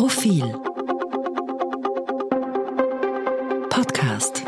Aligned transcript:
Profil. 0.00 0.40
Podcast. 3.68 4.42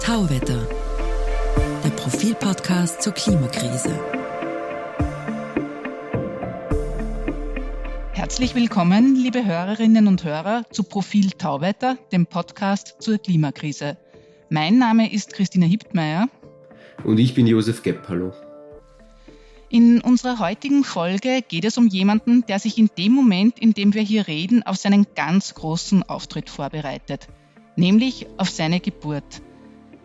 Tauwetter. 0.00 0.54
Der 1.82 1.90
Profil-Podcast 1.96 3.02
zur 3.02 3.14
Klimakrise. 3.14 3.47
Herzlich 8.48 8.62
willkommen, 8.62 9.14
liebe 9.14 9.44
Hörerinnen 9.44 10.06
und 10.06 10.24
Hörer, 10.24 10.64
zu 10.70 10.82
Profil 10.82 11.32
Tauwetter, 11.32 11.98
dem 12.12 12.24
Podcast 12.24 12.96
zur 12.98 13.18
Klimakrise. 13.18 13.98
Mein 14.48 14.78
Name 14.78 15.12
ist 15.12 15.34
Christina 15.34 15.66
Hiptmeier. 15.66 16.30
Und 17.04 17.18
ich 17.18 17.34
bin 17.34 17.46
Josef 17.46 17.82
Gepp. 17.82 18.08
Hallo. 18.08 18.32
In 19.68 20.00
unserer 20.00 20.38
heutigen 20.38 20.82
Folge 20.82 21.42
geht 21.46 21.66
es 21.66 21.76
um 21.76 21.88
jemanden, 21.88 22.46
der 22.46 22.58
sich 22.58 22.78
in 22.78 22.88
dem 22.96 23.12
Moment, 23.12 23.58
in 23.58 23.74
dem 23.74 23.92
wir 23.92 24.00
hier 24.00 24.26
reden, 24.26 24.62
auf 24.62 24.76
seinen 24.76 25.06
ganz 25.14 25.52
großen 25.52 26.02
Auftritt 26.04 26.48
vorbereitet, 26.48 27.28
nämlich 27.76 28.28
auf 28.38 28.48
seine 28.48 28.80
Geburt. 28.80 29.42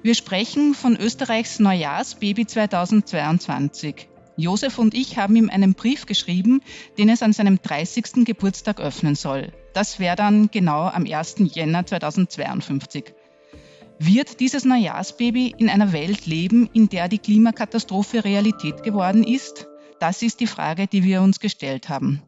Wir 0.01 0.15
sprechen 0.15 0.73
von 0.73 0.97
Österreichs 0.97 1.59
Neujahrsbaby 1.59 2.45
2022. 2.45 4.09
Josef 4.35 4.79
und 4.79 4.93
ich 4.93 5.17
haben 5.17 5.35
ihm 5.35 5.49
einen 5.49 5.75
Brief 5.75 6.05
geschrieben, 6.05 6.61
den 6.97 7.09
es 7.09 7.21
an 7.21 7.33
seinem 7.33 7.61
30. 7.61 8.25
Geburtstag 8.25 8.79
öffnen 8.79 9.15
soll. 9.15 9.53
Das 9.73 9.99
wäre 9.99 10.15
dann 10.15 10.49
genau 10.49 10.87
am 10.87 11.05
1. 11.05 11.35
Jänner 11.53 11.85
2052. 11.85 13.13
Wird 13.99 14.39
dieses 14.39 14.65
Neujahrsbaby 14.65 15.53
in 15.57 15.69
einer 15.69 15.93
Welt 15.93 16.25
leben, 16.25 16.67
in 16.73 16.89
der 16.89 17.07
die 17.09 17.19
Klimakatastrophe 17.19 18.23
Realität 18.23 18.83
geworden 18.83 19.23
ist? 19.23 19.67
Das 19.99 20.21
ist 20.21 20.39
die 20.39 20.47
Frage, 20.47 20.87
die 20.87 21.03
wir 21.03 21.21
uns 21.21 21.39
gestellt 21.39 21.89
haben. 21.89 22.23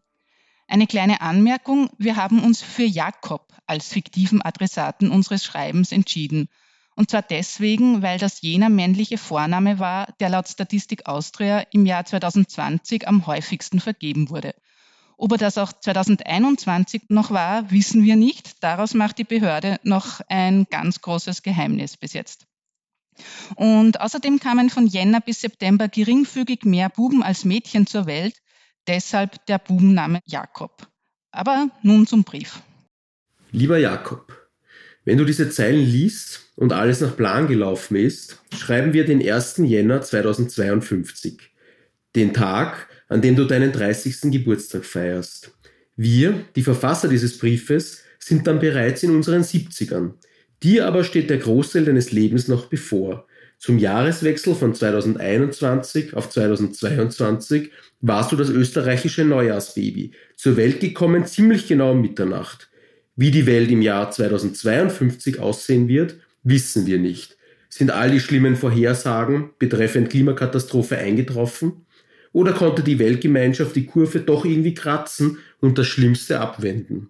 Eine 0.67 0.87
kleine 0.87 1.21
Anmerkung, 1.21 1.89
wir 1.97 2.15
haben 2.15 2.43
uns 2.43 2.61
für 2.61 2.85
Jakob 2.85 3.53
als 3.65 3.89
fiktiven 3.89 4.41
Adressaten 4.41 5.09
unseres 5.09 5.43
Schreibens 5.43 5.91
entschieden– 5.91 6.49
und 6.95 7.09
zwar 7.09 7.21
deswegen, 7.21 8.01
weil 8.01 8.17
das 8.17 8.41
jener 8.41 8.69
männliche 8.69 9.17
Vorname 9.17 9.79
war, 9.79 10.13
der 10.19 10.29
laut 10.29 10.47
Statistik 10.47 11.07
Austria 11.07 11.59
im 11.71 11.85
Jahr 11.85 12.05
2020 12.05 13.07
am 13.07 13.27
häufigsten 13.27 13.81
vergeben 13.81 14.29
wurde. 14.29 14.55
Ob 15.17 15.31
er 15.33 15.37
das 15.37 15.57
auch 15.57 15.71
2021 15.71 17.03
noch 17.09 17.31
war, 17.31 17.69
wissen 17.71 18.03
wir 18.03 18.15
nicht. 18.15 18.63
Daraus 18.63 18.93
macht 18.93 19.17
die 19.17 19.23
Behörde 19.23 19.77
noch 19.83 20.21
ein 20.27 20.67
ganz 20.69 21.01
großes 21.01 21.41
Geheimnis 21.41 21.97
bis 21.97 22.13
jetzt. 22.13 22.47
Und 23.55 24.01
außerdem 24.01 24.39
kamen 24.39 24.69
von 24.69 24.87
Jänner 24.87 25.21
bis 25.21 25.41
September 25.41 25.87
geringfügig 25.87 26.63
mehr 26.63 26.89
Buben 26.89 27.23
als 27.23 27.45
Mädchen 27.45 27.87
zur 27.87 28.07
Welt, 28.07 28.35
deshalb 28.87 29.45
der 29.45 29.57
Bubenname 29.57 30.19
Jakob. 30.25 30.87
Aber 31.31 31.69
nun 31.81 32.07
zum 32.07 32.23
Brief. 32.23 32.61
Lieber 33.51 33.77
Jakob, 33.77 34.44
wenn 35.05 35.17
du 35.17 35.25
diese 35.25 35.49
Zeilen 35.49 35.85
liest 35.85 36.51
und 36.55 36.73
alles 36.73 36.99
nach 36.99 37.15
Plan 37.15 37.47
gelaufen 37.47 37.95
ist, 37.95 38.41
schreiben 38.57 38.93
wir 38.93 39.05
den 39.05 39.21
1. 39.21 39.57
Jänner 39.59 40.01
2052, 40.01 41.39
den 42.15 42.33
Tag, 42.33 42.87
an 43.07 43.21
dem 43.21 43.35
du 43.35 43.45
deinen 43.45 43.71
30. 43.71 44.31
Geburtstag 44.31 44.83
feierst. 44.83 45.51
Wir, 45.95 46.43
die 46.55 46.63
Verfasser 46.63 47.07
dieses 47.07 47.37
Briefes, 47.37 48.03
sind 48.19 48.47
dann 48.47 48.59
bereits 48.59 49.03
in 49.03 49.11
unseren 49.11 49.43
70ern. 49.43 50.13
Dir 50.63 50.87
aber 50.87 51.03
steht 51.03 51.29
der 51.29 51.37
Großteil 51.37 51.85
deines 51.85 52.11
Lebens 52.11 52.47
noch 52.47 52.65
bevor. 52.65 53.27
Zum 53.59 53.77
Jahreswechsel 53.77 54.55
von 54.55 54.73
2021 54.73 56.15
auf 56.15 56.29
2022 56.29 57.71
warst 58.01 58.31
du 58.31 58.35
das 58.35 58.49
österreichische 58.49 59.23
Neujahrsbaby, 59.23 60.11
zur 60.35 60.57
Welt 60.57 60.79
gekommen 60.79 61.25
ziemlich 61.25 61.67
genau 61.67 61.91
um 61.91 62.01
Mitternacht. 62.01 62.69
Wie 63.17 63.31
die 63.31 63.45
Welt 63.45 63.71
im 63.71 63.81
Jahr 63.81 64.11
2052 64.11 65.39
aussehen 65.39 65.87
wird, 65.87 66.17
wissen 66.43 66.85
wir 66.85 66.99
nicht. 66.99 67.37
Sind 67.69 67.91
all 67.91 68.11
die 68.11 68.19
schlimmen 68.19 68.57
Vorhersagen 68.57 69.51
betreffend 69.57 70.09
Klimakatastrophe 70.09 70.97
eingetroffen? 70.97 71.85
Oder 72.33 72.51
konnte 72.51 72.83
die 72.83 72.99
Weltgemeinschaft 72.99 73.73
die 73.77 73.85
Kurve 73.85 74.19
doch 74.19 74.43
irgendwie 74.43 74.73
kratzen 74.73 75.37
und 75.61 75.77
das 75.77 75.87
Schlimmste 75.87 76.41
abwenden? 76.41 77.09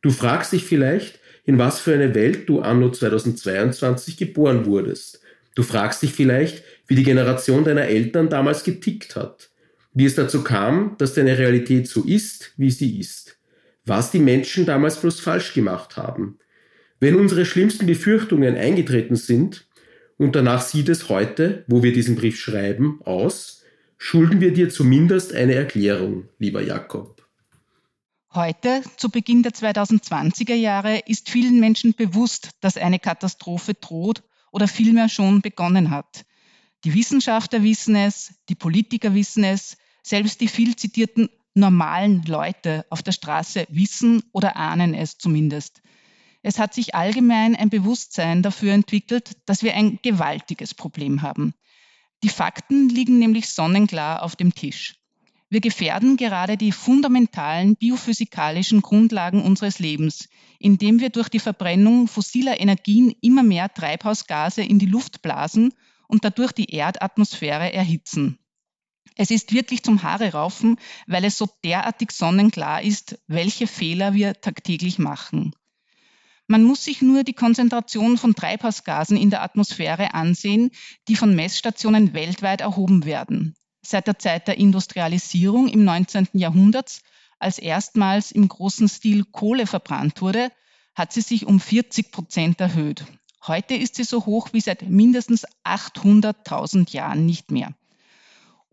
Du 0.00 0.10
fragst 0.10 0.52
dich 0.52 0.64
vielleicht, 0.64 1.20
in 1.44 1.58
was 1.58 1.78
für 1.78 1.92
eine 1.92 2.14
Welt 2.14 2.48
du 2.48 2.60
anno 2.60 2.90
2022 2.90 4.16
geboren 4.16 4.64
wurdest. 4.64 5.20
Du 5.54 5.62
fragst 5.62 6.02
dich 6.02 6.12
vielleicht, 6.12 6.64
wie 6.86 6.94
die 6.94 7.02
Generation 7.02 7.64
deiner 7.64 7.84
Eltern 7.84 8.30
damals 8.30 8.64
getickt 8.64 9.14
hat. 9.14 9.50
Wie 9.92 10.06
es 10.06 10.14
dazu 10.14 10.42
kam, 10.42 10.96
dass 10.96 11.12
deine 11.12 11.36
Realität 11.36 11.86
so 11.86 12.04
ist, 12.04 12.52
wie 12.56 12.70
sie 12.70 12.98
ist 12.98 13.37
was 13.88 14.10
die 14.10 14.18
Menschen 14.18 14.66
damals 14.66 15.00
bloß 15.00 15.20
falsch 15.20 15.54
gemacht 15.54 15.96
haben. 15.96 16.38
Wenn 17.00 17.16
unsere 17.16 17.46
schlimmsten 17.46 17.86
Befürchtungen 17.86 18.56
eingetreten 18.56 19.16
sind, 19.16 19.66
und 20.16 20.34
danach 20.34 20.62
sieht 20.62 20.88
es 20.88 21.08
heute, 21.08 21.64
wo 21.68 21.82
wir 21.82 21.92
diesen 21.92 22.16
Brief 22.16 22.38
schreiben, 22.38 23.00
aus, 23.04 23.62
schulden 23.98 24.40
wir 24.40 24.52
dir 24.52 24.68
zumindest 24.68 25.32
eine 25.32 25.54
Erklärung, 25.54 26.28
lieber 26.38 26.60
Jakob. 26.60 27.24
Heute, 28.34 28.82
zu 28.96 29.10
Beginn 29.10 29.42
der 29.42 29.52
2020er 29.52 30.54
Jahre, 30.54 30.98
ist 31.06 31.30
vielen 31.30 31.60
Menschen 31.60 31.94
bewusst, 31.94 32.50
dass 32.60 32.76
eine 32.76 32.98
Katastrophe 32.98 33.74
droht 33.74 34.22
oder 34.50 34.68
vielmehr 34.68 35.08
schon 35.08 35.40
begonnen 35.40 35.90
hat. 35.90 36.24
Die 36.84 36.94
Wissenschaftler 36.94 37.62
wissen 37.62 37.96
es, 37.96 38.34
die 38.48 38.54
Politiker 38.54 39.14
wissen 39.14 39.44
es, 39.44 39.76
selbst 40.02 40.40
die 40.40 40.48
viel 40.48 40.76
zitierten 40.76 41.28
normalen 41.54 42.22
Leute 42.24 42.86
auf 42.90 43.02
der 43.02 43.12
Straße 43.12 43.66
wissen 43.70 44.22
oder 44.32 44.56
ahnen 44.56 44.94
es 44.94 45.18
zumindest. 45.18 45.82
Es 46.42 46.58
hat 46.58 46.72
sich 46.72 46.94
allgemein 46.94 47.56
ein 47.56 47.70
Bewusstsein 47.70 48.42
dafür 48.42 48.72
entwickelt, 48.72 49.36
dass 49.46 49.62
wir 49.62 49.74
ein 49.74 49.98
gewaltiges 50.02 50.74
Problem 50.74 51.22
haben. 51.22 51.52
Die 52.22 52.28
Fakten 52.28 52.88
liegen 52.88 53.18
nämlich 53.18 53.48
sonnenklar 53.48 54.22
auf 54.22 54.36
dem 54.36 54.54
Tisch. 54.54 54.96
Wir 55.50 55.60
gefährden 55.60 56.16
gerade 56.18 56.56
die 56.58 56.72
fundamentalen 56.72 57.76
biophysikalischen 57.76 58.82
Grundlagen 58.82 59.42
unseres 59.42 59.78
Lebens, 59.78 60.28
indem 60.58 61.00
wir 61.00 61.08
durch 61.08 61.28
die 61.30 61.38
Verbrennung 61.38 62.06
fossiler 62.06 62.60
Energien 62.60 63.14
immer 63.22 63.42
mehr 63.42 63.72
Treibhausgase 63.72 64.62
in 64.62 64.78
die 64.78 64.86
Luft 64.86 65.22
blasen 65.22 65.72
und 66.06 66.24
dadurch 66.24 66.52
die 66.52 66.70
Erdatmosphäre 66.74 67.72
erhitzen. 67.72 68.38
Es 69.20 69.32
ist 69.32 69.52
wirklich 69.52 69.82
zum 69.82 70.04
Haare 70.04 70.30
raufen, 70.30 70.76
weil 71.08 71.24
es 71.24 71.36
so 71.36 71.48
derartig 71.64 72.12
sonnenklar 72.12 72.82
ist, 72.82 73.18
welche 73.26 73.66
Fehler 73.66 74.14
wir 74.14 74.40
tagtäglich 74.40 75.00
machen. 75.00 75.56
Man 76.46 76.62
muss 76.62 76.84
sich 76.84 77.02
nur 77.02 77.24
die 77.24 77.32
Konzentration 77.32 78.16
von 78.16 78.36
Treibhausgasen 78.36 79.16
in 79.16 79.30
der 79.30 79.42
Atmosphäre 79.42 80.14
ansehen, 80.14 80.70
die 81.08 81.16
von 81.16 81.34
Messstationen 81.34 82.14
weltweit 82.14 82.60
erhoben 82.60 83.04
werden. 83.04 83.56
Seit 83.82 84.06
der 84.06 84.20
Zeit 84.20 84.46
der 84.46 84.56
Industrialisierung 84.56 85.66
im 85.66 85.82
19. 85.82 86.28
Jahrhundert, 86.34 87.00
als 87.40 87.58
erstmals 87.58 88.30
im 88.30 88.46
großen 88.46 88.88
Stil 88.88 89.24
Kohle 89.24 89.66
verbrannt 89.66 90.22
wurde, 90.22 90.52
hat 90.94 91.12
sie 91.12 91.22
sich 91.22 91.44
um 91.44 91.58
40 91.58 92.12
Prozent 92.12 92.60
erhöht. 92.60 93.04
Heute 93.44 93.74
ist 93.74 93.96
sie 93.96 94.04
so 94.04 94.26
hoch 94.26 94.50
wie 94.52 94.60
seit 94.60 94.88
mindestens 94.88 95.44
800.000 95.64 96.92
Jahren 96.92 97.26
nicht 97.26 97.50
mehr. 97.50 97.74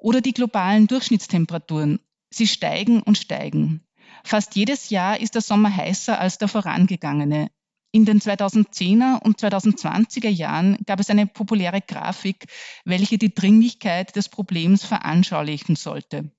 Oder 0.06 0.22
die 0.22 0.34
globalen 0.34 0.86
Durchschnittstemperaturen. 0.86 2.00
Sie 2.30 2.46
steigen 2.46 3.02
und 3.02 3.18
steigen. 3.18 3.82
Fast 4.24 4.56
jedes 4.56 4.92
Jahr 4.92 5.20
ist 5.20 5.34
der 5.34 5.42
Sommer 5.42 5.76
heißer 5.76 6.20
als 6.20 6.38
der 6.38 6.48
vorangegangene. 6.48 7.50
In 7.92 8.06
den 8.06 8.20
2010er 8.22 9.24
und 9.24 9.40
2020er 9.40 10.30
Jahren 10.30 10.78
gab 10.86 11.00
es 11.00 11.10
eine 11.10 11.26
populäre 11.26 11.82
Grafik, 11.82 12.46
welche 12.84 13.18
die 13.18 13.34
Dringlichkeit 13.34 14.16
des 14.16 14.30
Problems 14.30 14.86
veranschaulichen 14.86 15.76
sollte. 15.76 16.30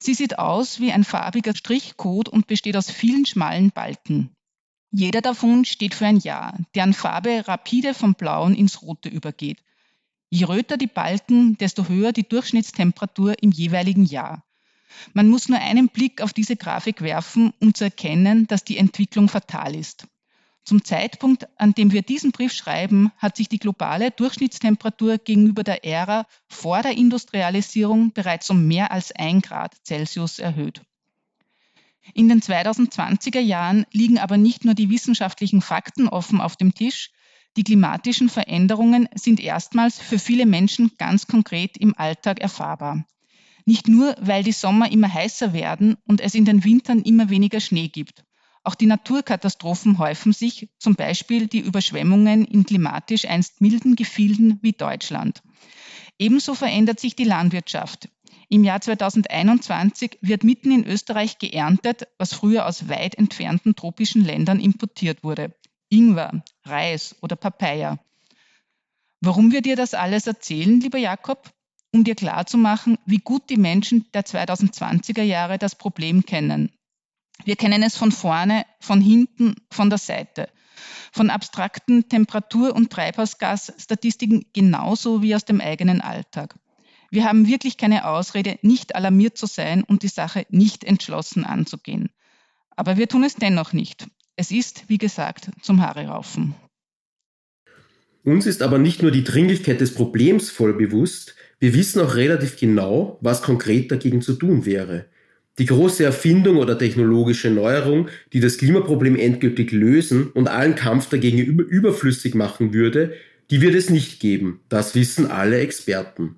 Sie 0.00 0.14
sieht 0.14 0.40
aus 0.40 0.80
wie 0.80 0.90
ein 0.90 1.04
farbiger 1.04 1.54
Strichcode 1.54 2.28
und 2.28 2.48
besteht 2.48 2.76
aus 2.76 2.90
vielen 2.90 3.24
schmalen 3.24 3.70
Balken. 3.70 4.34
Jeder 4.90 5.20
davon 5.20 5.64
steht 5.64 5.94
für 5.94 6.06
ein 6.06 6.18
Jahr, 6.18 6.58
deren 6.74 6.92
Farbe 6.92 7.46
rapide 7.46 7.94
vom 7.94 8.14
Blauen 8.14 8.56
ins 8.56 8.82
Rote 8.82 9.08
übergeht. 9.08 9.62
Je 10.30 10.44
röter 10.44 10.76
die 10.76 10.86
Balken, 10.86 11.56
desto 11.58 11.88
höher 11.88 12.12
die 12.12 12.28
Durchschnittstemperatur 12.28 13.42
im 13.42 13.50
jeweiligen 13.52 14.04
Jahr. 14.04 14.44
Man 15.12 15.28
muss 15.28 15.48
nur 15.48 15.58
einen 15.58 15.88
Blick 15.88 16.20
auf 16.20 16.32
diese 16.32 16.56
Grafik 16.56 17.02
werfen, 17.02 17.52
um 17.60 17.74
zu 17.74 17.84
erkennen, 17.84 18.46
dass 18.46 18.64
die 18.64 18.78
Entwicklung 18.78 19.28
fatal 19.28 19.74
ist. 19.74 20.06
Zum 20.64 20.82
Zeitpunkt, 20.82 21.46
an 21.60 21.74
dem 21.74 21.92
wir 21.92 22.00
diesen 22.00 22.32
Brief 22.32 22.52
schreiben, 22.52 23.12
hat 23.18 23.36
sich 23.36 23.50
die 23.50 23.58
globale 23.58 24.10
Durchschnittstemperatur 24.10 25.18
gegenüber 25.18 25.62
der 25.62 25.84
Ära 25.84 26.26
vor 26.48 26.80
der 26.80 26.96
Industrialisierung 26.96 28.12
bereits 28.12 28.48
um 28.48 28.66
mehr 28.66 28.90
als 28.90 29.12
ein 29.12 29.42
Grad 29.42 29.74
Celsius 29.84 30.38
erhöht. 30.38 30.80
In 32.14 32.28
den 32.28 32.40
2020er 32.40 33.40
Jahren 33.40 33.84
liegen 33.92 34.18
aber 34.18 34.38
nicht 34.38 34.64
nur 34.64 34.74
die 34.74 34.90
wissenschaftlichen 34.90 35.60
Fakten 35.60 36.08
offen 36.08 36.40
auf 36.40 36.56
dem 36.56 36.74
Tisch, 36.74 37.10
die 37.56 37.64
klimatischen 37.64 38.28
Veränderungen 38.28 39.08
sind 39.14 39.40
erstmals 39.40 39.98
für 39.98 40.18
viele 40.18 40.46
Menschen 40.46 40.92
ganz 40.98 41.26
konkret 41.26 41.76
im 41.76 41.96
Alltag 41.96 42.40
erfahrbar. 42.40 43.06
Nicht 43.64 43.88
nur, 43.88 44.14
weil 44.20 44.42
die 44.42 44.52
Sommer 44.52 44.90
immer 44.90 45.12
heißer 45.12 45.52
werden 45.52 45.96
und 46.06 46.20
es 46.20 46.34
in 46.34 46.44
den 46.44 46.64
Wintern 46.64 47.00
immer 47.02 47.30
weniger 47.30 47.60
Schnee 47.60 47.88
gibt. 47.88 48.24
Auch 48.62 48.74
die 48.74 48.86
Naturkatastrophen 48.86 49.98
häufen 49.98 50.32
sich, 50.32 50.68
zum 50.78 50.94
Beispiel 50.94 51.46
die 51.46 51.60
Überschwemmungen 51.60 52.44
in 52.44 52.64
klimatisch 52.64 53.26
einst 53.26 53.60
milden 53.60 53.94
Gefilden 53.94 54.58
wie 54.62 54.72
Deutschland. 54.72 55.42
Ebenso 56.18 56.54
verändert 56.54 56.98
sich 56.98 57.14
die 57.14 57.24
Landwirtschaft. 57.24 58.08
Im 58.48 58.64
Jahr 58.64 58.80
2021 58.80 60.18
wird 60.20 60.44
mitten 60.44 60.70
in 60.70 60.86
Österreich 60.86 61.38
geerntet, 61.38 62.08
was 62.18 62.34
früher 62.34 62.66
aus 62.66 62.88
weit 62.88 63.16
entfernten 63.16 63.74
tropischen 63.74 64.24
Ländern 64.24 64.60
importiert 64.60 65.24
wurde. 65.24 65.54
Ingwer, 65.94 66.42
Reis 66.64 67.14
oder 67.22 67.36
Papaya. 67.36 67.98
Warum 69.20 69.52
wir 69.52 69.62
dir 69.62 69.76
das 69.76 69.94
alles 69.94 70.26
erzählen, 70.26 70.80
lieber 70.80 70.98
Jakob? 70.98 71.52
Um 71.92 72.02
dir 72.02 72.16
klarzumachen, 72.16 72.98
wie 73.06 73.18
gut 73.18 73.48
die 73.48 73.56
Menschen 73.56 74.04
der 74.12 74.24
2020er 74.24 75.22
Jahre 75.22 75.56
das 75.56 75.76
Problem 75.76 76.26
kennen. 76.26 76.72
Wir 77.44 77.54
kennen 77.54 77.84
es 77.84 77.96
von 77.96 78.10
vorne, 78.10 78.66
von 78.80 79.00
hinten, 79.00 79.54
von 79.70 79.88
der 79.88 79.98
Seite. 79.98 80.48
Von 81.12 81.30
abstrakten 81.30 82.08
Temperatur- 82.08 82.74
und 82.74 82.90
Treibhausgasstatistiken 82.90 84.46
genauso 84.52 85.22
wie 85.22 85.36
aus 85.36 85.44
dem 85.44 85.60
eigenen 85.60 86.00
Alltag. 86.00 86.56
Wir 87.10 87.24
haben 87.24 87.46
wirklich 87.46 87.76
keine 87.76 88.08
Ausrede, 88.08 88.58
nicht 88.62 88.96
alarmiert 88.96 89.38
zu 89.38 89.46
sein 89.46 89.84
und 89.84 90.02
die 90.02 90.08
Sache 90.08 90.44
nicht 90.50 90.82
entschlossen 90.82 91.44
anzugehen. 91.44 92.10
Aber 92.74 92.96
wir 92.96 93.08
tun 93.08 93.22
es 93.22 93.36
dennoch 93.36 93.72
nicht. 93.72 94.08
Es 94.36 94.50
ist, 94.50 94.84
wie 94.88 94.98
gesagt, 94.98 95.50
zum 95.62 95.80
Haare 95.80 96.06
raufen. 96.06 96.54
Uns 98.24 98.46
ist 98.46 98.62
aber 98.62 98.78
nicht 98.78 99.02
nur 99.02 99.10
die 99.10 99.22
Dringlichkeit 99.22 99.80
des 99.80 99.94
Problems 99.94 100.50
voll 100.50 100.74
bewusst, 100.74 101.34
wir 101.60 101.72
wissen 101.74 102.00
auch 102.00 102.16
relativ 102.16 102.58
genau, 102.58 103.18
was 103.20 103.42
konkret 103.42 103.90
dagegen 103.92 104.22
zu 104.22 104.34
tun 104.34 104.66
wäre. 104.66 105.06
Die 105.58 105.66
große 105.66 106.02
Erfindung 106.02 106.56
oder 106.56 106.76
technologische 106.76 107.48
Neuerung, 107.48 108.08
die 108.32 108.40
das 108.40 108.58
Klimaproblem 108.58 109.14
endgültig 109.14 109.70
lösen 109.70 110.26
und 110.32 110.48
allen 110.48 110.74
Kampf 110.74 111.08
dagegen 111.08 111.38
überflüssig 111.38 112.34
machen 112.34 112.74
würde, 112.74 113.14
die 113.50 113.60
wird 113.60 113.76
es 113.76 113.88
nicht 113.88 114.18
geben. 114.18 114.60
Das 114.68 114.96
wissen 114.96 115.30
alle 115.30 115.58
Experten. 115.60 116.36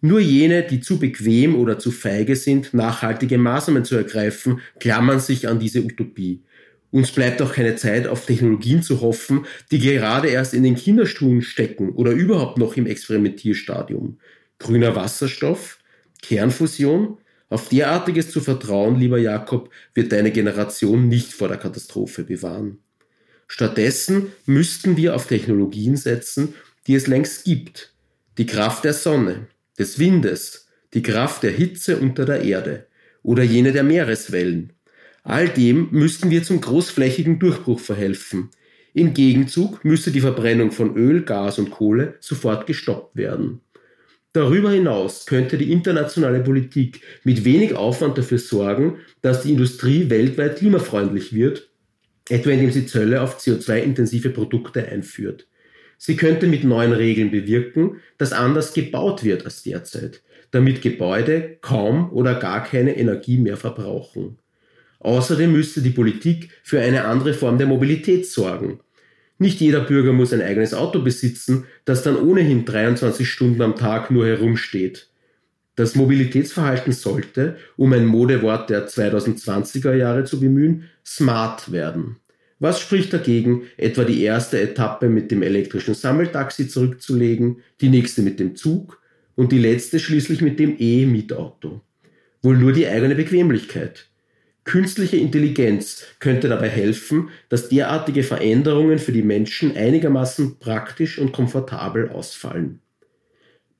Nur 0.00 0.20
jene, 0.20 0.62
die 0.62 0.80
zu 0.80 0.98
bequem 0.98 1.56
oder 1.56 1.78
zu 1.78 1.90
feige 1.90 2.36
sind, 2.36 2.72
nachhaltige 2.72 3.36
Maßnahmen 3.36 3.84
zu 3.84 3.96
ergreifen, 3.96 4.60
klammern 4.78 5.18
sich 5.18 5.48
an 5.48 5.58
diese 5.58 5.82
Utopie. 5.82 6.42
Uns 6.92 7.10
bleibt 7.10 7.40
auch 7.40 7.54
keine 7.54 7.74
Zeit, 7.74 8.06
auf 8.06 8.26
Technologien 8.26 8.82
zu 8.82 9.00
hoffen, 9.00 9.46
die 9.70 9.78
gerade 9.78 10.28
erst 10.28 10.52
in 10.52 10.62
den 10.62 10.76
Kinderschuhen 10.76 11.40
stecken 11.40 11.88
oder 11.90 12.12
überhaupt 12.12 12.58
noch 12.58 12.76
im 12.76 12.86
Experimentierstadium. 12.86 14.18
Grüner 14.58 14.94
Wasserstoff, 14.94 15.78
Kernfusion, 16.20 17.16
auf 17.48 17.70
derartiges 17.70 18.30
zu 18.30 18.40
vertrauen, 18.40 19.00
lieber 19.00 19.18
Jakob, 19.18 19.70
wird 19.94 20.12
deine 20.12 20.30
Generation 20.30 21.08
nicht 21.08 21.32
vor 21.32 21.48
der 21.48 21.56
Katastrophe 21.56 22.24
bewahren. 22.24 22.78
Stattdessen 23.48 24.32
müssten 24.44 24.98
wir 24.98 25.16
auf 25.16 25.26
Technologien 25.26 25.96
setzen, 25.96 26.54
die 26.86 26.94
es 26.94 27.06
längst 27.06 27.44
gibt. 27.44 27.94
Die 28.36 28.46
Kraft 28.46 28.84
der 28.84 28.94
Sonne, 28.94 29.46
des 29.78 29.98
Windes, 29.98 30.68
die 30.92 31.02
Kraft 31.02 31.42
der 31.42 31.52
Hitze 31.52 31.96
unter 31.96 32.26
der 32.26 32.42
Erde 32.42 32.86
oder 33.22 33.42
jene 33.42 33.72
der 33.72 33.82
Meereswellen. 33.82 34.74
All 35.22 35.48
dem 35.48 35.88
müssten 35.92 36.30
wir 36.30 36.42
zum 36.42 36.60
großflächigen 36.60 37.38
Durchbruch 37.38 37.78
verhelfen. 37.78 38.50
Im 38.92 39.14
Gegenzug 39.14 39.84
müsste 39.84 40.10
die 40.10 40.20
Verbrennung 40.20 40.72
von 40.72 40.96
Öl, 40.96 41.22
Gas 41.22 41.58
und 41.58 41.70
Kohle 41.70 42.16
sofort 42.20 42.66
gestoppt 42.66 43.16
werden. 43.16 43.60
Darüber 44.32 44.70
hinaus 44.70 45.26
könnte 45.26 45.58
die 45.58 45.72
internationale 45.72 46.40
Politik 46.40 47.02
mit 47.22 47.44
wenig 47.44 47.74
Aufwand 47.74 48.18
dafür 48.18 48.38
sorgen, 48.38 48.98
dass 49.20 49.42
die 49.42 49.52
Industrie 49.52 50.10
weltweit 50.10 50.56
klimafreundlich 50.56 51.34
wird, 51.34 51.70
etwa 52.28 52.50
indem 52.50 52.70
sie 52.70 52.86
Zölle 52.86 53.20
auf 53.20 53.38
CO2-intensive 53.38 54.30
Produkte 54.30 54.88
einführt. 54.88 55.48
Sie 55.98 56.16
könnte 56.16 56.46
mit 56.46 56.64
neuen 56.64 56.92
Regeln 56.92 57.30
bewirken, 57.30 58.00
dass 58.18 58.32
anders 58.32 58.74
gebaut 58.74 59.22
wird 59.22 59.44
als 59.44 59.62
derzeit, 59.62 60.22
damit 60.50 60.82
Gebäude 60.82 61.58
kaum 61.60 62.10
oder 62.12 62.34
gar 62.34 62.64
keine 62.64 62.96
Energie 62.96 63.38
mehr 63.38 63.56
verbrauchen. 63.56 64.38
Außerdem 65.02 65.50
müsste 65.50 65.82
die 65.82 65.90
Politik 65.90 66.50
für 66.62 66.80
eine 66.80 67.04
andere 67.04 67.34
Form 67.34 67.58
der 67.58 67.66
Mobilität 67.66 68.24
sorgen. 68.26 68.78
Nicht 69.38 69.60
jeder 69.60 69.80
Bürger 69.80 70.12
muss 70.12 70.32
ein 70.32 70.40
eigenes 70.40 70.74
Auto 70.74 71.00
besitzen, 71.00 71.64
das 71.84 72.04
dann 72.04 72.16
ohnehin 72.16 72.64
23 72.64 73.28
Stunden 73.28 73.62
am 73.62 73.74
Tag 73.74 74.12
nur 74.12 74.26
herumsteht. 74.26 75.08
Das 75.74 75.96
Mobilitätsverhalten 75.96 76.92
sollte, 76.92 77.56
um 77.76 77.92
ein 77.92 78.06
Modewort 78.06 78.70
der 78.70 78.86
2020er 78.86 79.92
Jahre 79.94 80.22
zu 80.22 80.38
bemühen, 80.38 80.84
smart 81.04 81.72
werden. 81.72 82.16
Was 82.60 82.78
spricht 82.80 83.12
dagegen, 83.12 83.62
etwa 83.76 84.04
die 84.04 84.22
erste 84.22 84.60
Etappe 84.60 85.08
mit 85.08 85.32
dem 85.32 85.42
elektrischen 85.42 85.94
Sammeltaxi 85.94 86.68
zurückzulegen, 86.68 87.56
die 87.80 87.88
nächste 87.88 88.22
mit 88.22 88.38
dem 88.38 88.54
Zug 88.54 89.00
und 89.34 89.50
die 89.50 89.58
letzte 89.58 89.98
schließlich 89.98 90.42
mit 90.42 90.60
dem 90.60 90.76
E-Mietauto? 90.78 91.80
Wohl 92.40 92.58
nur 92.58 92.72
die 92.72 92.86
eigene 92.86 93.16
Bequemlichkeit. 93.16 94.11
Künstliche 94.64 95.16
Intelligenz 95.16 96.04
könnte 96.20 96.48
dabei 96.48 96.68
helfen, 96.68 97.30
dass 97.48 97.68
derartige 97.68 98.22
Veränderungen 98.22 98.98
für 98.98 99.12
die 99.12 99.22
Menschen 99.22 99.76
einigermaßen 99.76 100.58
praktisch 100.60 101.18
und 101.18 101.32
komfortabel 101.32 102.10
ausfallen. 102.10 102.80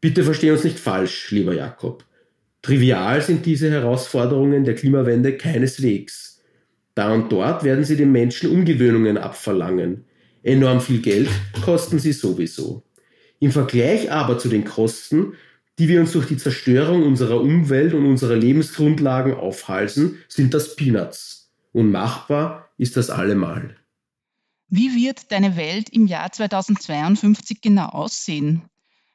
Bitte 0.00 0.24
versteh 0.24 0.50
uns 0.50 0.64
nicht 0.64 0.80
falsch, 0.80 1.30
lieber 1.30 1.54
Jakob. 1.54 2.04
Trivial 2.62 3.22
sind 3.22 3.46
diese 3.46 3.70
Herausforderungen 3.70 4.64
der 4.64 4.74
Klimawende 4.74 5.36
keineswegs. 5.36 6.40
Da 6.94 7.12
und 7.12 7.30
dort 7.30 7.62
werden 7.62 7.84
sie 7.84 7.96
den 7.96 8.12
Menschen 8.12 8.50
Umgewöhnungen 8.50 9.16
abverlangen. 9.16 10.04
Enorm 10.42 10.80
viel 10.80 11.00
Geld 11.00 11.28
kosten 11.64 12.00
sie 12.00 12.12
sowieso. 12.12 12.82
Im 13.38 13.52
Vergleich 13.52 14.10
aber 14.10 14.38
zu 14.38 14.48
den 14.48 14.64
Kosten, 14.64 15.34
die 15.78 15.88
wir 15.88 16.00
uns 16.00 16.12
durch 16.12 16.26
die 16.26 16.36
Zerstörung 16.36 17.02
unserer 17.02 17.40
Umwelt 17.40 17.94
und 17.94 18.06
unserer 18.06 18.36
Lebensgrundlagen 18.36 19.34
aufhalsen, 19.34 20.18
sind 20.28 20.54
das 20.54 20.76
Peanuts. 20.76 21.50
Und 21.72 21.90
machbar 21.90 22.68
ist 22.76 22.96
das 22.96 23.10
allemal. 23.10 23.76
Wie 24.68 24.94
wird 24.94 25.30
deine 25.32 25.56
Welt 25.56 25.88
im 25.90 26.06
Jahr 26.06 26.30
2052 26.32 27.60
genau 27.60 27.86
aussehen? 27.86 28.62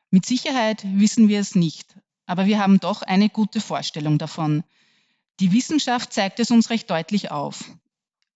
Mit 0.09 0.25
Sicherheit 0.25 0.85
wissen 0.85 1.29
wir 1.29 1.39
es 1.39 1.55
nicht, 1.55 1.95
aber 2.25 2.45
wir 2.45 2.59
haben 2.59 2.79
doch 2.79 3.01
eine 3.01 3.29
gute 3.29 3.59
Vorstellung 3.59 4.17
davon. 4.17 4.63
Die 5.39 5.51
Wissenschaft 5.51 6.13
zeigt 6.13 6.39
es 6.39 6.49
uns 6.49 6.69
recht 6.69 6.89
deutlich 6.89 7.31
auf. 7.31 7.63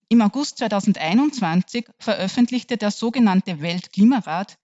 Im 0.10 0.22
August 0.22 0.58
2021 0.58 1.88
veröffentlichte 1.98 2.78
der 2.78 2.92
sogenannte 2.92 3.62
Weltklimarat, 3.62 4.58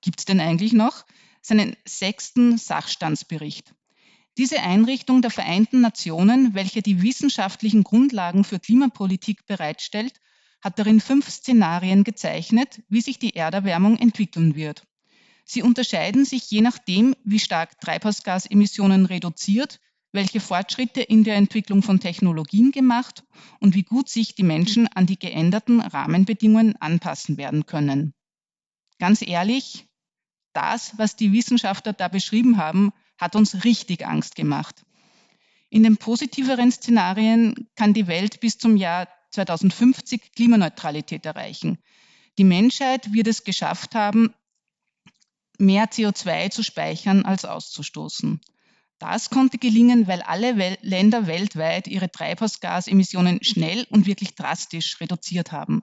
gibt 0.00 0.20
es 0.20 0.24
denn 0.24 0.40
eigentlich 0.40 0.72
noch, 0.72 1.04
seinen 1.42 1.76
sechsten 1.84 2.56
Sachstandsbericht. 2.56 3.74
Diese 4.38 4.62
Einrichtung 4.62 5.20
der 5.20 5.30
Vereinten 5.30 5.82
Nationen, 5.82 6.54
welche 6.54 6.80
die 6.80 7.02
wissenschaftlichen 7.02 7.84
Grundlagen 7.84 8.44
für 8.44 8.58
Klimapolitik 8.58 9.44
bereitstellt, 9.44 10.14
hat 10.62 10.78
darin 10.78 11.00
fünf 11.00 11.28
Szenarien 11.28 12.04
gezeichnet, 12.04 12.82
wie 12.88 13.02
sich 13.02 13.18
die 13.18 13.36
Erderwärmung 13.36 13.98
entwickeln 13.98 14.54
wird. 14.54 14.86
Sie 15.44 15.62
unterscheiden 15.62 16.24
sich 16.24 16.50
je 16.50 16.60
nachdem, 16.60 17.14
wie 17.24 17.40
stark 17.40 17.78
Treibhausgasemissionen 17.80 19.06
reduziert, 19.06 19.80
welche 20.12 20.40
Fortschritte 20.40 21.02
in 21.02 21.24
der 21.24 21.36
Entwicklung 21.36 21.82
von 21.82 21.98
Technologien 21.98 22.70
gemacht 22.70 23.24
und 23.60 23.74
wie 23.74 23.82
gut 23.82 24.08
sich 24.08 24.34
die 24.34 24.44
Menschen 24.44 24.86
an 24.88 25.06
die 25.06 25.18
geänderten 25.18 25.80
Rahmenbedingungen 25.80 26.76
anpassen 26.80 27.36
werden 27.38 27.66
können. 27.66 28.14
Ganz 28.98 29.22
ehrlich, 29.22 29.86
das, 30.52 30.96
was 30.98 31.16
die 31.16 31.32
Wissenschaftler 31.32 31.92
da 31.92 32.08
beschrieben 32.08 32.56
haben, 32.56 32.92
hat 33.18 33.36
uns 33.36 33.64
richtig 33.64 34.06
Angst 34.06 34.34
gemacht. 34.34 34.84
In 35.70 35.82
den 35.82 35.96
positiveren 35.96 36.70
Szenarien 36.70 37.68
kann 37.76 37.94
die 37.94 38.06
Welt 38.06 38.40
bis 38.40 38.58
zum 38.58 38.76
Jahr 38.76 39.08
2050 39.30 40.32
Klimaneutralität 40.32 41.24
erreichen. 41.24 41.78
Die 42.38 42.44
Menschheit 42.44 43.12
wird 43.12 43.26
es 43.26 43.44
geschafft 43.44 43.94
haben, 43.94 44.34
mehr 45.58 45.86
CO2 45.86 46.50
zu 46.50 46.62
speichern 46.62 47.24
als 47.24 47.44
auszustoßen. 47.44 48.40
Das 48.98 49.30
konnte 49.30 49.58
gelingen, 49.58 50.06
weil 50.06 50.22
alle 50.22 50.58
Wel 50.58 50.78
Länder 50.82 51.26
weltweit 51.26 51.88
ihre 51.88 52.10
Treibhausgasemissionen 52.10 53.42
schnell 53.42 53.86
und 53.90 54.06
wirklich 54.06 54.34
drastisch 54.34 55.00
reduziert 55.00 55.52
haben. 55.52 55.82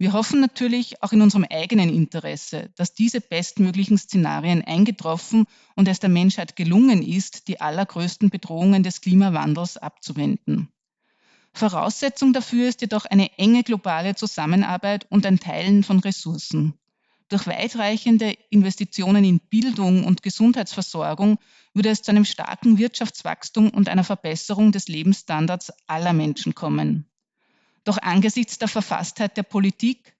Wir 0.00 0.14
hoffen 0.14 0.40
natürlich 0.40 1.02
auch 1.02 1.12
in 1.12 1.20
unserem 1.20 1.44
eigenen 1.44 1.90
Interesse, 1.90 2.70
dass 2.74 2.94
diese 2.94 3.20
bestmöglichen 3.20 3.98
Szenarien 3.98 4.64
eingetroffen 4.64 5.44
und 5.76 5.88
es 5.88 6.00
der 6.00 6.08
Menschheit 6.08 6.56
gelungen 6.56 7.02
ist, 7.02 7.48
die 7.48 7.60
allergrößten 7.60 8.30
Bedrohungen 8.30 8.82
des 8.82 9.02
Klimawandels 9.02 9.76
abzuwenden. 9.76 10.72
Voraussetzung 11.52 12.32
dafür 12.32 12.70
ist 12.70 12.80
jedoch 12.80 13.04
eine 13.04 13.36
enge 13.36 13.62
globale 13.62 14.14
Zusammenarbeit 14.14 15.06
und 15.10 15.26
ein 15.26 15.38
Teilen 15.38 15.84
von 15.84 15.98
Ressourcen. 15.98 16.72
Durch 17.28 17.46
weitreichende 17.46 18.34
Investitionen 18.48 19.22
in 19.22 19.38
Bildung 19.38 20.04
und 20.04 20.22
Gesundheitsversorgung 20.22 21.36
würde 21.74 21.90
es 21.90 22.00
zu 22.00 22.10
einem 22.10 22.24
starken 22.24 22.78
Wirtschaftswachstum 22.78 23.68
und 23.68 23.90
einer 23.90 24.04
Verbesserung 24.04 24.72
des 24.72 24.88
Lebensstandards 24.88 25.74
aller 25.86 26.14
Menschen 26.14 26.54
kommen. 26.54 27.09
Doch 27.84 27.98
angesichts 27.98 28.58
der 28.58 28.68
Verfasstheit 28.68 29.36
der 29.36 29.42
Politik, 29.42 30.16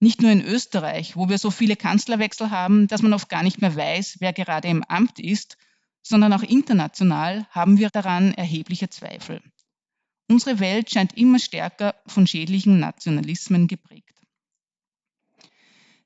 nicht 0.00 0.22
nur 0.22 0.30
in 0.30 0.44
Österreich, 0.44 1.16
wo 1.16 1.28
wir 1.28 1.38
so 1.38 1.50
viele 1.50 1.76
Kanzlerwechsel 1.76 2.50
haben, 2.50 2.86
dass 2.86 3.02
man 3.02 3.12
oft 3.12 3.28
gar 3.28 3.42
nicht 3.42 3.60
mehr 3.60 3.74
weiß, 3.74 4.16
wer 4.20 4.32
gerade 4.32 4.68
im 4.68 4.84
Amt 4.84 5.18
ist, 5.18 5.56
sondern 6.02 6.32
auch 6.32 6.42
international 6.42 7.46
haben 7.50 7.78
wir 7.78 7.90
daran 7.90 8.32
erhebliche 8.34 8.88
Zweifel. 8.88 9.42
Unsere 10.30 10.60
Welt 10.60 10.90
scheint 10.90 11.16
immer 11.16 11.38
stärker 11.38 11.94
von 12.06 12.26
schädlichen 12.26 12.78
Nationalismen 12.78 13.66
geprägt. 13.66 14.14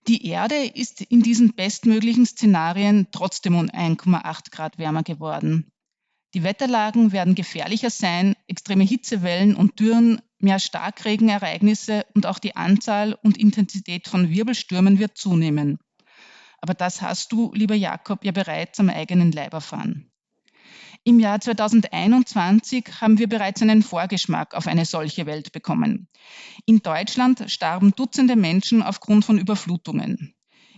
Die 0.09 0.27
Erde 0.27 0.65
ist 0.65 1.01
in 1.01 1.23
diesen 1.23 1.55
bestmöglichen 1.55 2.27
Szenarien 2.27 3.09
trotzdem 3.13 3.55
um 3.55 3.67
1,8 3.69 4.51
Grad 4.51 4.79
wärmer 4.79 5.03
geworden. 5.03 5.71
Die 6.35 6.45
Wetterlagen 6.45 7.12
werden 7.12 7.35
gefährlicher 7.35 7.91
sein, 7.91 8.35
extreme 8.47 8.85
Hitzewellen 8.85 9.55
und 9.55 9.79
Dürren, 9.79 10.23
mehr 10.39 10.59
Starkregenereignisse 10.59 12.07
und 12.15 12.27
auch 12.27 12.39
die 12.39 12.57
Anzahl 12.57 13.15
und 13.23 13.37
Intensität 13.37 14.09
von 14.09 14.31
Wirbelstürmen 14.31 14.99
wird 14.99 15.19
zunehmen. 15.19 15.79
Aber 16.61 16.75
das 16.75 17.03
hast 17.03 17.33
du, 17.33 17.53
lieber 17.55 17.75
Jakob, 17.75 18.25
ja 18.25 18.33
bereits 18.33 18.81
am 18.81 18.89
eigenen 18.89 19.33
Leib 19.33 19.53
erfahren. 19.53 20.11
Im 21.05 21.19
Jahr 21.19 21.41
2021 21.41 23.01
haben 23.01 23.19
wir 23.19 23.29
bereits 23.29 23.61
einen 23.61 23.83
Vorgeschmack 23.83 24.55
auf 24.55 24.69
eine 24.69 24.85
solche 24.85 25.27
Welt 25.27 25.51
bekommen. 25.51 26.09
In 26.65 26.79
Deutschland 26.79 27.45
starben 27.49 27.91
Dutzende 27.97 28.37
Menschen 28.37 28.83
aufgrund 28.83 29.25
von 29.25 29.37
Überflutungen. 29.37 30.35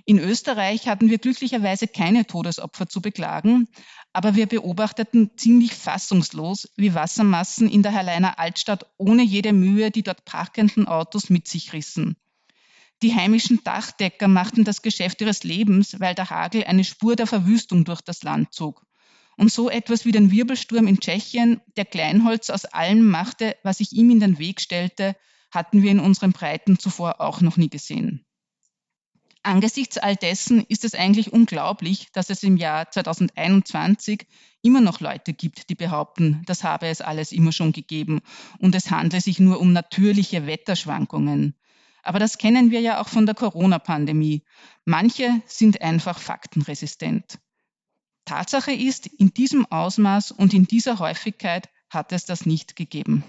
In 0.07 0.19
Österreich 0.19 0.87
hatten 0.87 1.09
wir 1.09 1.17
glücklicherweise 1.17 1.89
keine 1.89 2.27
Todesopfer 2.27 2.87
zu 2.89 3.01
beklagen, 3.01 3.69
aber 4.13 4.35
wir 4.35 4.47
beobachteten 4.47 5.31
ziemlich 5.37 5.75
fassungslos, 5.75 6.69
wie 6.77 6.95
Wassermassen 6.95 7.71
in 7.71 7.83
der 7.83 7.93
Herleiner 7.93 8.39
Altstadt 8.39 8.85
ohne 8.99 9.23
jede 9.23 9.55
Mühe 9.55 9.91
die 9.91 10.03
dort 10.03 10.27
parkenden 10.27 10.87
Autos 10.87 11.31
mit 11.31 11.49
sich 11.49 11.73
rissen. 11.73 12.17
Die 13.03 13.15
heimischen 13.15 13.65
Dachdecker 13.65 14.29
machten 14.29 14.65
das 14.65 14.83
Geschäft 14.83 15.23
ihres 15.23 15.43
Lebens, 15.43 15.99
weil 16.01 16.15
der 16.15 16.29
Hagel 16.29 16.65
eine 16.65 16.85
Spur 16.85 17.17
der 17.17 17.27
Verwüstung 17.27 17.85
durch 17.85 18.03
das 18.03 18.23
Land 18.23 18.53
zog. 18.53 18.85
Und 19.37 19.51
so 19.51 19.71
etwas 19.71 20.05
wie 20.05 20.13
den 20.13 20.31
Wirbelsturm 20.31 20.87
in 20.87 21.01
Tschechien, 21.01 21.61
der 21.77 21.87
Kleinholz 21.87 22.51
aus 22.51 22.67
allem 22.67 23.09
machte, 23.09 23.57
was 23.63 23.79
sich 23.79 23.93
ihm 23.93 24.11
in 24.11 24.21
den 24.21 24.39
Weg 24.39 24.61
stellte, 24.61 25.17
hatten 25.51 25.83
wir 25.83 25.91
in 25.91 26.01
unseren 26.01 26.33
Breiten 26.33 26.79
zuvor 26.79 27.21
auch 27.21 27.41
noch 27.41 27.57
nie 27.57 27.71
gesehen. 27.71 28.24
Angesichts 29.45 29.99
all 29.99 30.17
dessen 30.17 30.65
ist 30.69 30.85
es 30.85 30.95
eigentlich 30.95 31.31
unglaublich, 31.31 32.09
dass 32.13 32.31
es 32.31 32.43
im 32.43 32.57
Jahr 32.57 32.91
2021 32.91 34.27
immer 34.63 34.81
noch 34.81 35.01
Leute 35.01 35.35
gibt, 35.35 35.69
die 35.69 35.75
behaupten, 35.75 36.43
das 36.47 36.65
habe 36.65 36.87
es 36.87 37.03
alles 37.03 37.31
immer 37.31 37.53
schon 37.53 37.73
gegeben 37.73 38.23
und 38.59 38.75
es 38.75 38.91
handle 38.91 39.21
sich 39.21 39.39
nur 39.41 39.61
um 39.61 39.75
natürliche 39.75 40.47
Wetterschwankungen. 40.47 41.55
Aber 42.03 42.19
das 42.19 42.39
kennen 42.39 42.71
wir 42.71 42.81
ja 42.81 43.03
auch 43.03 43.09
von 43.09 43.27
der 43.27 43.35
Corona-Pandemie. 43.35 44.45
Manche 44.87 45.43
sind 45.45 45.83
einfach 45.83 46.19
faktenresistent. 46.19 47.39
Tatsache 48.25 48.73
ist, 48.73 49.07
in 49.07 49.35
diesem 49.35 49.67
Ausmaß 49.67 50.33
und 50.33 50.55
in 50.55 50.65
dieser 50.65 50.99
Häufigkeit 50.99 51.69
hat 51.91 52.13
es 52.13 52.25
das 52.25 52.47
nicht 52.47 52.77
gegeben. 52.77 53.25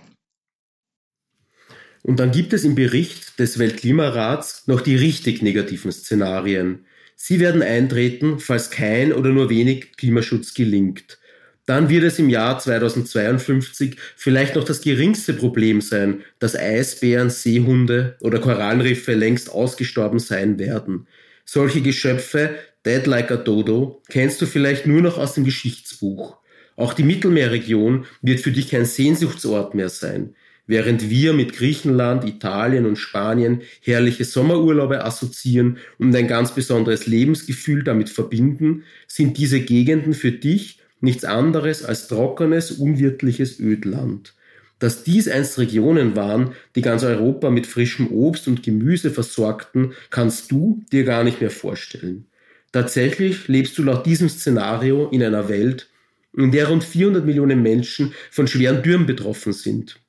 Und 2.06 2.20
dann 2.20 2.30
gibt 2.30 2.54
es 2.54 2.64
im 2.64 2.76
Bericht 2.76 3.40
des 3.40 3.58
Weltklimarats 3.58 4.68
noch 4.68 4.82
die 4.82 4.96
richtig 4.96 5.42
negativen 5.42 5.92
Szenarien. 5.92 6.86
Sie 7.16 7.40
werden 7.40 7.64
eintreten, 7.64 8.38
falls 8.38 8.70
kein 8.70 9.12
oder 9.12 9.32
nur 9.32 9.50
wenig 9.50 9.98
Klimaschutz 9.98 10.54
gelingt. 10.54 11.18
Dann 11.66 11.90
wird 11.90 12.04
es 12.04 12.20
im 12.20 12.30
Jahr 12.30 12.60
2052 12.60 13.96
vielleicht 14.16 14.54
noch 14.56 14.66
das 14.66 14.82
geringste 14.82 15.34
Problem 15.34 15.82
sein, 15.82 16.22
dass 16.38 16.56
Eisbären, 16.56 17.32
Seehunde 17.32 18.18
oder 18.22 18.38
Korallenriffe 18.38 19.16
längst 19.16 19.50
ausgestorben 19.50 20.20
sein 20.20 20.60
werden. 20.60 21.08
Solche 21.44 21.82
Geschöpfe, 21.82 22.52
Dead 22.86 23.08
Like 23.08 23.32
a 23.32 23.38
Dodo, 23.38 24.04
kennst 24.10 24.40
du 24.44 24.46
vielleicht 24.46 24.86
nur 24.86 25.02
noch 25.02 25.18
aus 25.18 25.34
dem 25.34 25.44
Geschichtsbuch. 25.44 26.38
Auch 26.76 26.94
die 26.94 27.04
Mittelmeerregion 27.04 28.06
wird 28.22 28.42
für 28.42 28.52
dich 28.52 28.70
kein 28.70 28.86
Sehnsuchtsort 28.86 29.74
mehr 29.74 29.90
sein. 29.90 30.36
Während 30.68 31.10
wir 31.10 31.34
mit 31.34 31.54
Griechenland, 31.54 32.28
Italien 32.28 32.86
und 32.86 32.96
Spanien 32.96 33.62
herrliche 33.82 34.26
Sommerurlaube 34.26 35.04
assoziieren 35.04 35.78
und 36.00 36.16
ein 36.16 36.28
ganz 36.28 36.56
besonderes 36.56 37.06
Lebensgefühl 37.06 37.84
damit 37.84 38.10
verbinden, 38.10 38.84
sind 39.08 39.38
diese 39.38 39.60
Gegenden 39.60 40.14
für 40.14 40.32
dich 40.32 40.80
nichts 41.02 41.24
anderes 41.24 41.84
als 41.84 42.08
trockenes, 42.08 42.72
unwirtliches 42.72 43.60
Ödland. 43.60 44.34
Dass 44.80 45.04
dies 45.04 45.28
einst 45.28 45.58
Regionen 45.60 46.16
waren, 46.16 46.54
die 46.76 46.82
ganz 46.82 47.04
Europa 47.04 47.50
mit 47.50 47.68
frischem 47.68 48.12
Obst 48.12 48.48
und 48.48 48.64
Gemüse 48.64 49.12
versorgten, 49.12 49.94
kannst 50.10 50.52
du 50.52 50.84
dir 50.92 51.04
gar 51.04 51.24
nicht 51.24 51.42
mehr 51.42 51.52
vorstellen. 51.52 52.26
Tatsächlich 52.72 53.48
lebst 53.48 53.78
du 53.78 53.84
laut 53.84 54.06
diesem 54.06 54.28
Szenario 54.28 55.08
in 55.10 55.24
einer 55.24 55.48
Welt, 55.48 55.90
in 56.36 56.52
der 56.52 56.68
rund 56.68 56.84
400 56.84 57.24
Millionen 57.24 57.62
Menschen 57.62 58.14
von 58.32 58.48
schweren 58.48 58.84
Dürren 58.84 59.06
betroffen 59.06 59.54
sind. 59.54 60.02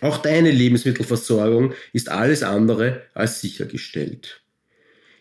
Auch 0.00 0.18
deine 0.18 0.50
Lebensmittelversorgung 0.50 1.72
ist 1.92 2.10
alles 2.10 2.42
andere 2.42 3.02
als 3.14 3.40
sichergestellt. 3.40 4.40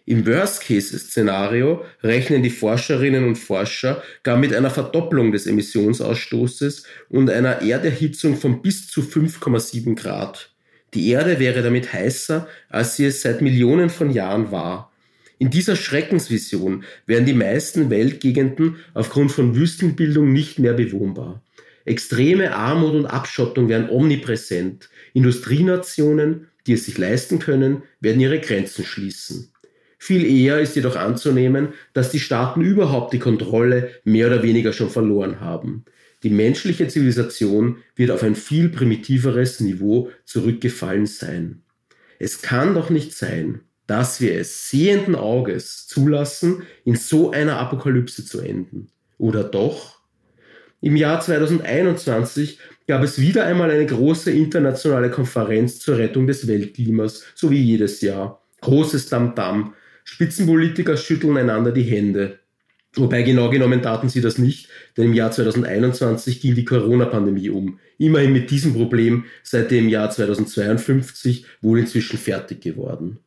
Im 0.05 0.25
Worst-Case-Szenario 0.27 1.85
rechnen 2.01 2.43
die 2.43 2.49
Forscherinnen 2.49 3.23
und 3.25 3.37
Forscher 3.37 4.03
gar 4.23 4.35
mit 4.35 4.53
einer 4.53 4.69
Verdopplung 4.69 5.31
des 5.31 5.47
Emissionsausstoßes 5.47 6.83
und 7.07 7.29
einer 7.29 7.61
Erderhitzung 7.61 8.35
von 8.35 8.61
bis 8.61 8.89
zu 8.89 9.01
5,7 9.01 9.95
Grad. 9.95 10.51
Die 10.93 11.09
Erde 11.09 11.39
wäre 11.39 11.61
damit 11.61 11.93
heißer, 11.93 12.47
als 12.69 12.97
sie 12.97 13.05
es 13.05 13.21
seit 13.21 13.41
Millionen 13.41 13.89
von 13.89 14.11
Jahren 14.11 14.51
war. 14.51 14.91
In 15.39 15.49
dieser 15.49 15.77
Schreckensvision 15.77 16.83
wären 17.05 17.25
die 17.25 17.33
meisten 17.33 17.89
Weltgegenden 17.89 18.77
aufgrund 18.93 19.31
von 19.31 19.55
Wüstenbildung 19.55 20.33
nicht 20.33 20.59
mehr 20.59 20.73
bewohnbar. 20.73 21.41
Extreme 21.85 22.55
Armut 22.55 22.93
und 22.93 23.05
Abschottung 23.05 23.67
wären 23.69 23.89
omnipräsent. 23.89 24.89
Industrienationen, 25.13 26.47
die 26.65 26.73
es 26.73 26.85
sich 26.85 26.97
leisten 26.97 27.39
können, 27.39 27.83
werden 27.99 28.21
ihre 28.21 28.39
Grenzen 28.39 28.85
schließen. 28.85 29.51
Viel 29.97 30.25
eher 30.25 30.59
ist 30.59 30.75
jedoch 30.75 30.95
anzunehmen, 30.95 31.69
dass 31.93 32.11
die 32.11 32.19
Staaten 32.19 32.61
überhaupt 32.61 33.13
die 33.13 33.19
Kontrolle 33.19 33.91
mehr 34.03 34.27
oder 34.27 34.43
weniger 34.43 34.73
schon 34.73 34.89
verloren 34.89 35.39
haben. 35.39 35.85
Die 36.23 36.29
menschliche 36.29 36.87
Zivilisation 36.87 37.77
wird 37.95 38.11
auf 38.11 38.23
ein 38.23 38.35
viel 38.35 38.69
primitiveres 38.69 39.59
Niveau 39.59 40.09
zurückgefallen 40.25 41.05
sein. 41.05 41.63
Es 42.19 42.41
kann 42.41 42.73
doch 42.73 42.89
nicht 42.89 43.13
sein, 43.13 43.61
dass 43.87 44.21
wir 44.21 44.35
es 44.35 44.69
sehenden 44.69 45.15
Auges 45.15 45.87
zulassen, 45.87 46.63
in 46.85 46.95
so 46.95 47.31
einer 47.31 47.57
Apokalypse 47.57 48.25
zu 48.25 48.39
enden. 48.39 48.89
Oder 49.17 49.43
doch? 49.43 50.02
Im 50.83 50.97
Jahr 50.97 51.21
2021 51.21 52.59
gab 52.87 53.03
es 53.03 53.17
wieder 53.17 53.45
einmal 53.45 53.71
eine 53.71 53.85
große 53.85 54.31
internationale 54.31 55.09
Konferenz 55.09 55.79
zur 55.79 55.97
Rettung 55.97 56.27
des 56.27 56.45
Weltklimas, 56.45 57.23
so 57.35 57.49
wie 57.51 57.61
jedes 57.61 58.01
Jahr. 58.01 58.43
Großes 58.59 59.07
Tamtam, 59.07 59.75
Spitzenpolitiker 60.03 60.97
schütteln 60.97 61.37
einander 61.37 61.71
die 61.71 61.83
Hände. 61.83 62.39
Wobei 62.95 63.21
genau 63.21 63.49
genommen 63.49 63.81
taten 63.81 64.09
sie 64.09 64.19
das 64.19 64.37
nicht, 64.37 64.67
denn 64.97 65.05
im 65.05 65.13
Jahr 65.13 65.31
2021 65.31 66.41
ging 66.41 66.53
die 66.53 66.65
Corona-Pandemie 66.65 67.49
um. 67.49 67.79
Immerhin 67.97 68.33
mit 68.33 68.51
diesem 68.51 68.73
Problem 68.73 69.23
seit 69.41 69.71
dem 69.71 69.87
Jahr 69.87 70.09
2052 70.09 71.45
wohl 71.61 71.79
inzwischen 71.79 72.17
fertig 72.17 72.59
geworden. 72.59 73.19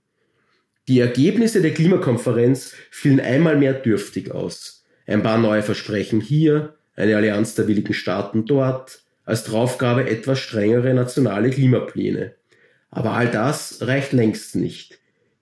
Die 0.88 1.00
Ergebnisse 1.00 1.62
der 1.62 1.72
Klimakonferenz 1.72 2.74
fielen 2.90 3.18
einmal 3.18 3.56
mehr 3.56 3.72
dürftig 3.72 4.30
aus. 4.30 4.84
Ein 5.06 5.22
paar 5.22 5.38
neue 5.38 5.62
Versprechen 5.62 6.20
hier, 6.20 6.75
eine 6.96 7.16
Allianz 7.16 7.54
der 7.54 7.68
willigen 7.68 7.94
Staaten 7.94 8.46
dort, 8.46 9.02
als 9.24 9.44
Draufgabe 9.44 10.08
etwas 10.08 10.38
strengere 10.38 10.94
nationale 10.94 11.50
Klimapläne. 11.50 12.34
Aber 12.90 13.12
all 13.12 13.28
das 13.28 13.78
reicht 13.82 14.12
längst 14.12 14.56
nicht. 14.56 14.98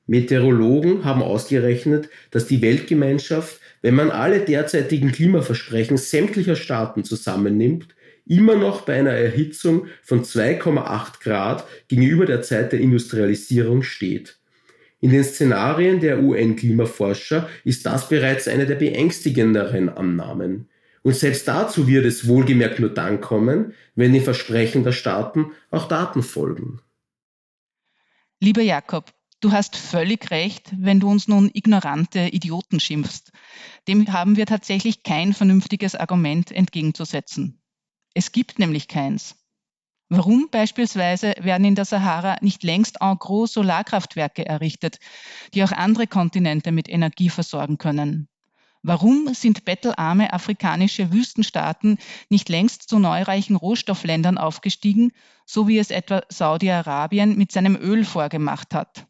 Meteorologen 0.07 1.05
haben 1.05 1.23
ausgerechnet, 1.23 2.09
dass 2.31 2.47
die 2.47 2.61
Weltgemeinschaft, 2.61 3.61
wenn 3.81 3.95
man 3.95 4.11
alle 4.11 4.41
derzeitigen 4.41 5.13
Klimaversprechen 5.13 5.97
sämtlicher 5.97 6.57
Staaten 6.57 7.05
zusammennimmt, 7.05 7.95
immer 8.27 8.57
noch 8.57 8.83
bei 8.83 8.95
einer 8.95 9.13
Erhitzung 9.13 9.87
von 10.03 10.25
2,8 10.25 11.23
Grad 11.23 11.65
gegenüber 11.89 12.27
der 12.27 12.43
Zeit 12.43 12.73
der 12.73 12.81
Industrialisierung 12.81 13.83
steht. 13.83 14.39
In 15.01 15.11
den 15.11 15.25
Szenarien 15.25 16.01
der 16.01 16.23
UN-Klimaforscher 16.23 17.49
ist 17.65 17.85
das 17.85 18.09
bereits 18.09 18.49
eine 18.49 18.65
der 18.65 18.77
beängstigenderen 18.77 19.91
Annahmen. 19.91 20.69
Und 21.05 21.15
selbst 21.15 21.47
dazu 21.47 21.87
wird 21.87 22.07
es 22.07 22.27
wohlgemerkt 22.27 22.81
nur 22.81 22.89
dann 22.89 23.21
kommen, 23.21 23.75
wenn 23.95 24.15
den 24.15 24.25
Versprechen 24.25 24.85
der 24.85 24.93
Staaten 24.93 25.53
auch 25.71 25.87
Daten 25.87 26.23
folgen. 26.23 26.81
Lieber 28.41 28.63
Jakob, 28.63 29.13
du 29.41 29.53
hast 29.53 29.77
völlig 29.77 30.31
recht, 30.31 30.73
wenn 30.79 31.01
du 31.01 31.11
uns 31.11 31.29
nun 31.29 31.51
ignorante 31.53 32.21
Idioten 32.21 32.81
schimpfst. 32.81 33.33
Dem 33.87 34.11
haben 34.15 34.37
wir 34.37 34.47
tatsächlich 34.47 35.03
kein 35.03 35.35
vernünftiges 35.35 35.95
Argument 35.95 36.51
entgegenzusetzen. 36.51 37.61
Es 38.15 38.33
gibt 38.33 38.59
nämlich 38.59 38.89
keins. 38.89 39.37
Warum 40.09 40.49
beispielsweise 40.51 41.35
werden 41.39 41.67
in 41.67 41.75
der 41.75 41.85
Sahara 41.85 42.39
nicht 42.41 42.63
längst 42.63 43.03
en 43.03 43.19
gros 43.19 43.53
Solarkraftwerke 43.53 44.47
errichtet, 44.47 44.99
die 45.53 45.63
auch 45.65 45.73
andere 45.73 46.07
Kontinente 46.07 46.73
mit 46.73 46.89
Energie 46.89 47.29
versorgen 47.29 47.77
können? 47.77 48.29
Warum 48.87 49.33
sind 49.33 49.65
bettelarme 49.65 50.35
afrikanische 50.35 51.11
Wüstenstaaten 51.11 51.97
nicht 52.29 52.51
längst 52.51 52.83
zu 52.83 52.99
neureichen 52.99 53.57
Rohstoffländern 53.57 54.37
aufgestiegen, 54.37 55.13
so 55.47 55.67
wie 55.67 55.79
es 55.79 55.91
etwa 55.91 56.23
Saudi-Arabien 56.29 57.35
mit 57.39 57.51
seinem 57.51 57.77
Öl 57.77 58.05
vorgemacht 58.05 58.75
hat? 58.75 59.07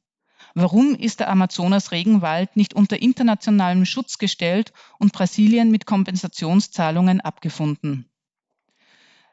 Warum 0.55 0.95
ist 0.95 1.19
der 1.19 1.29
Amazonas-Regenwald 1.29 2.55
nicht 2.55 2.75
unter 2.75 3.03
internationalem 3.03 3.85
Schutz 3.85 4.19
gestellt 4.19 4.73
und 5.01 5.13
Brasilien 5.13 5.73
mit 5.73 5.87
Kompensationszahlungen 5.87 7.21
abgefunden? 7.21 8.09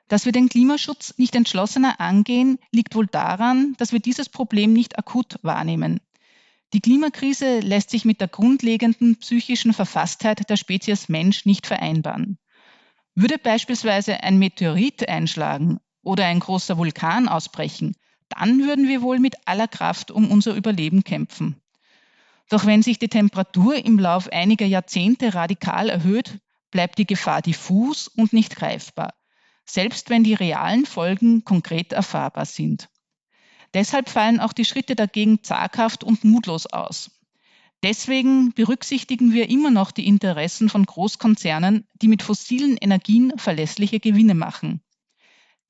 Dass 0.07 0.25
wir 0.25 0.31
den 0.31 0.49
Klimaschutz 0.49 1.13
nicht 1.19 1.35
entschlossener 1.35 1.99
angehen, 1.99 2.57
liegt 2.71 2.95
wohl 2.95 3.05
daran, 3.05 3.75
dass 3.77 3.91
wir 3.91 3.99
dieses 3.99 4.27
Problem 4.27 4.73
nicht 4.73 4.97
akut 4.97 5.37
wahrnehmen. 5.43 6.01
Die 6.73 6.79
Klimakrise 6.79 7.59
lässt 7.59 7.89
sich 7.89 8.05
mit 8.05 8.21
der 8.21 8.29
grundlegenden 8.29 9.17
psychischen 9.17 9.73
Verfasstheit 9.73 10.49
der 10.49 10.55
Spezies 10.55 11.09
Mensch 11.09 11.45
nicht 11.45 11.67
vereinbaren. 11.67 12.37
Würde 13.13 13.37
beispielsweise 13.37 14.23
ein 14.23 14.39
Meteorit 14.39 15.07
einschlagen 15.09 15.79
oder 16.01 16.25
ein 16.25 16.39
großer 16.39 16.77
Vulkan 16.77 17.27
ausbrechen, 17.27 17.95
dann 18.29 18.63
würden 18.63 18.87
wir 18.87 19.01
wohl 19.01 19.19
mit 19.19 19.35
aller 19.45 19.67
Kraft 19.67 20.11
um 20.11 20.31
unser 20.31 20.55
Überleben 20.55 21.03
kämpfen. 21.03 21.61
Doch 22.49 22.65
wenn 22.65 22.83
sich 22.83 22.99
die 22.99 23.09
Temperatur 23.09 23.75
im 23.75 23.99
Lauf 23.99 24.29
einiger 24.29 24.65
Jahrzehnte 24.65 25.33
radikal 25.33 25.89
erhöht, 25.89 26.39
bleibt 26.69 26.97
die 26.97 27.05
Gefahr 27.05 27.41
diffus 27.41 28.07
und 28.07 28.31
nicht 28.31 28.55
greifbar, 28.55 29.13
selbst 29.65 30.09
wenn 30.09 30.23
die 30.23 30.33
realen 30.33 30.85
Folgen 30.85 31.43
konkret 31.43 31.91
erfahrbar 31.91 32.45
sind. 32.45 32.89
Deshalb 33.73 34.09
fallen 34.09 34.39
auch 34.39 34.53
die 34.53 34.65
Schritte 34.65 34.95
dagegen 34.95 35.43
zaghaft 35.43 36.03
und 36.03 36.23
mutlos 36.23 36.65
aus. 36.65 37.11
Deswegen 37.83 38.53
berücksichtigen 38.53 39.33
wir 39.33 39.49
immer 39.49 39.71
noch 39.71 39.91
die 39.91 40.07
Interessen 40.07 40.69
von 40.69 40.85
Großkonzernen, 40.85 41.87
die 42.01 42.07
mit 42.07 42.21
fossilen 42.21 42.77
Energien 42.77 43.33
verlässliche 43.37 43.99
Gewinne 43.99 44.35
machen. 44.35 44.81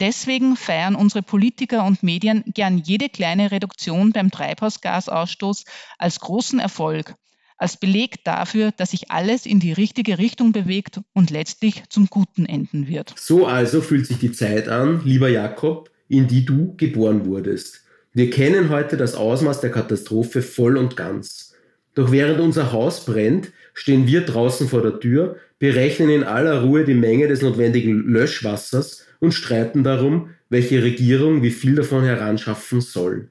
Deswegen 0.01 0.57
feiern 0.57 0.95
unsere 0.95 1.21
Politiker 1.21 1.85
und 1.85 2.01
Medien 2.01 2.43
gern 2.47 2.79
jede 2.79 3.07
kleine 3.07 3.51
Reduktion 3.51 4.11
beim 4.11 4.31
Treibhausgasausstoß 4.31 5.63
als 5.99 6.19
großen 6.19 6.59
Erfolg, 6.59 7.13
als 7.55 7.77
Beleg 7.77 8.23
dafür, 8.23 8.71
dass 8.71 8.91
sich 8.91 9.11
alles 9.11 9.45
in 9.45 9.59
die 9.59 9.71
richtige 9.71 10.17
Richtung 10.17 10.51
bewegt 10.51 10.99
und 11.13 11.29
letztlich 11.29 11.83
zum 11.89 12.07
Guten 12.07 12.47
enden 12.47 12.87
wird. 12.87 13.13
So 13.15 13.45
also 13.45 13.79
fühlt 13.79 14.07
sich 14.07 14.17
die 14.17 14.31
Zeit 14.31 14.67
an, 14.67 15.05
lieber 15.05 15.29
Jakob, 15.29 15.91
in 16.09 16.27
die 16.27 16.43
du 16.45 16.75
geboren 16.75 17.25
wurdest. 17.25 17.85
Wir 18.13 18.29
kennen 18.29 18.69
heute 18.69 18.97
das 18.97 19.15
Ausmaß 19.15 19.61
der 19.61 19.71
Katastrophe 19.71 20.41
voll 20.41 20.75
und 20.75 20.97
ganz. 20.97 21.55
Doch 21.95 22.11
während 22.11 22.41
unser 22.41 22.73
Haus 22.73 23.05
brennt, 23.05 23.51
stehen 23.73 24.05
wir 24.05 24.21
draußen 24.21 24.67
vor 24.67 24.81
der 24.81 24.99
Tür, 24.99 25.37
berechnen 25.59 26.09
in 26.09 26.23
aller 26.25 26.61
Ruhe 26.61 26.83
die 26.83 26.93
Menge 26.93 27.29
des 27.29 27.41
notwendigen 27.41 28.03
Löschwassers 28.03 29.05
und 29.19 29.33
streiten 29.33 29.85
darum, 29.85 30.31
welche 30.49 30.83
Regierung 30.83 31.41
wie 31.41 31.51
viel 31.51 31.75
davon 31.75 32.03
heranschaffen 32.03 32.81
soll. 32.81 33.29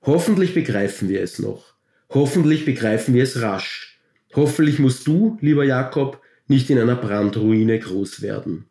Hoffentlich 0.00 0.54
begreifen 0.54 1.10
wir 1.10 1.20
es 1.20 1.38
noch. 1.38 1.74
Hoffentlich 2.08 2.64
begreifen 2.64 3.12
wir 3.12 3.24
es 3.24 3.42
rasch. 3.42 4.00
Hoffentlich 4.34 4.78
musst 4.78 5.06
du, 5.06 5.36
lieber 5.42 5.64
Jakob, 5.64 6.22
nicht 6.46 6.70
in 6.70 6.78
einer 6.78 6.96
Brandruine 6.96 7.78
groß 7.78 8.22
werden. 8.22 8.64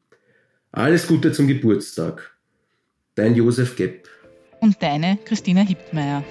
Alles 0.71 1.05
Gute 1.05 1.31
zum 1.33 1.47
Geburtstag. 1.47 2.35
Dein 3.13 3.35
Josef 3.35 3.75
Gepp 3.75 4.07
und 4.65 4.81
deine 4.81 5.19
Christina 5.25 5.61
Hiptmeier. 5.61 6.23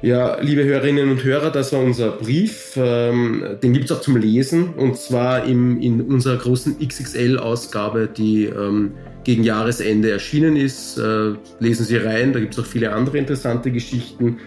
Ja, 0.00 0.40
liebe 0.40 0.64
Hörerinnen 0.64 1.10
und 1.10 1.22
Hörer, 1.22 1.50
das 1.50 1.72
war 1.72 1.80
unser 1.80 2.10
Brief. 2.10 2.74
Ähm, 2.76 3.58
den 3.62 3.72
gibt 3.72 3.84
es 3.84 3.92
auch 3.92 4.00
zum 4.00 4.16
Lesen 4.16 4.74
und 4.74 4.96
zwar 4.96 5.44
im, 5.44 5.80
in 5.80 6.00
unserer 6.00 6.38
großen 6.38 6.78
XXL-Ausgabe, 6.78 8.08
die 8.08 8.46
ähm, 8.46 8.92
gegen 9.22 9.44
Jahresende 9.44 10.10
erschienen 10.10 10.56
ist. 10.56 10.98
Äh, 10.98 11.34
lesen 11.60 11.84
Sie 11.84 11.96
rein, 11.96 12.32
da 12.32 12.40
gibt 12.40 12.54
es 12.54 12.58
auch 12.58 12.66
viele 12.66 12.92
andere 12.92 13.18
interessante 13.18 13.70
Geschichten. 13.70 14.38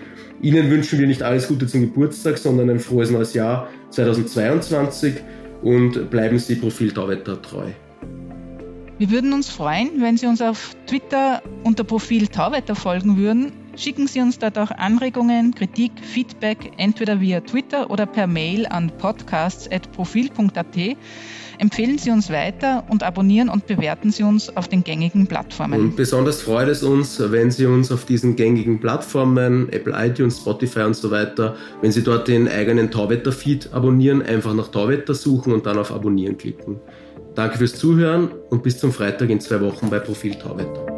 Ihnen 0.41 0.69
wünschen 0.69 0.99
wir 0.99 1.07
nicht 1.07 1.23
alles 1.23 1.47
Gute 1.47 1.67
zum 1.67 1.81
Geburtstag, 1.81 2.37
sondern 2.37 2.69
ein 2.69 2.79
frohes 2.79 3.09
neues 3.09 3.33
Jahr 3.33 3.69
2022 3.91 5.15
und 5.61 6.09
bleiben 6.09 6.37
Sie 6.37 6.55
Profil 6.55 6.91
treu. 6.91 7.67
Wir 8.97 9.11
würden 9.11 9.33
uns 9.33 9.49
freuen, 9.49 10.01
wenn 10.01 10.15
Sie 10.15 10.25
uns 10.25 10.41
auf 10.41 10.73
Twitter 10.87 11.41
unter 11.65 11.83
Profil 11.83 12.29
Tauwetter 12.29 12.75
folgen 12.75 13.17
würden. 13.17 13.51
Schicken 13.75 14.07
Sie 14.07 14.21
uns 14.21 14.39
dort 14.39 14.57
auch 14.57 14.71
Anregungen, 14.71 15.53
Kritik, 15.53 15.91
Feedback, 16.01 16.71
entweder 16.77 17.19
via 17.19 17.41
Twitter 17.41 17.91
oder 17.91 18.05
per 18.05 18.25
Mail 18.25 18.65
an 18.65 18.89
podcasts.profil.at. 18.97 20.97
Empfehlen 21.57 21.97
Sie 21.97 22.09
uns 22.09 22.29
weiter 22.29 22.85
und 22.89 23.03
abonnieren 23.03 23.49
und 23.49 23.67
bewerten 23.67 24.11
Sie 24.11 24.23
uns 24.23 24.55
auf 24.55 24.69
den 24.69 24.85
gängigen 24.85 25.27
Plattformen. 25.27 25.77
Und 25.77 25.95
besonders 25.97 26.41
freut 26.41 26.69
es 26.69 26.81
uns, 26.81 27.19
wenn 27.19 27.51
Sie 27.51 27.65
uns 27.65 27.91
auf 27.91 28.05
diesen 28.05 28.37
gängigen 28.37 28.79
Plattformen, 28.79 29.67
Apple 29.73 29.93
iTunes, 29.97 30.37
Spotify 30.37 30.83
und 30.83 30.95
so 30.95 31.11
weiter, 31.11 31.57
wenn 31.81 31.91
Sie 31.91 32.01
dort 32.01 32.29
den 32.29 32.47
eigenen 32.47 32.91
Tauwetter-Feed 32.91 33.73
abonnieren, 33.73 34.21
einfach 34.21 34.53
nach 34.53 34.69
Tauwetter 34.69 35.13
suchen 35.13 35.51
und 35.51 35.65
dann 35.65 35.77
auf 35.77 35.91
Abonnieren 35.91 36.37
klicken. 36.37 36.79
Danke 37.35 37.57
fürs 37.57 37.75
Zuhören 37.75 38.31
und 38.49 38.63
bis 38.63 38.79
zum 38.79 38.93
Freitag 38.93 39.29
in 39.29 39.41
zwei 39.41 39.59
Wochen 39.59 39.89
bei 39.89 39.99
Profil 39.99 40.35
Tauwetter. 40.35 40.94